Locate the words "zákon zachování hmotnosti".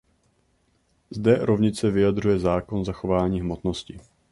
2.39-3.97